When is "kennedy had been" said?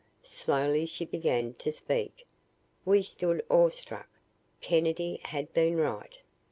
4.59-5.77